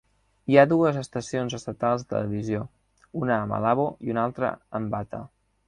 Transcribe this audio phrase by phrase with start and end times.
[0.51, 2.63] Hi ha dues estacions estatals de televisió,
[3.21, 5.25] una a Malabo i uns altres en Bata.